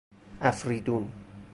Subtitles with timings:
[0.41, 1.11] افریدون